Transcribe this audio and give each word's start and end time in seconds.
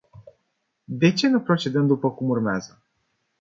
De 0.87 1.11
ce 1.13 1.27
nu 1.27 1.41
procedăm 1.41 1.87
după 1.87 2.11
cum 2.11 2.29
urmează? 2.29 2.81